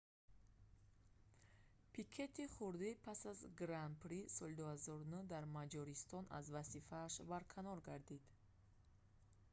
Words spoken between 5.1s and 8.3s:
дар маҷористон аз вазифааш барканор гардид